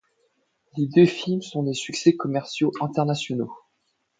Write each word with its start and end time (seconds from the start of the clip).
Les 0.77 0.87
deux 0.87 1.05
films 1.05 1.43
sont 1.43 1.61
des 1.61 1.75
succès 1.75 2.15
commerciaux 2.15 2.71
internationaux. 2.81 3.53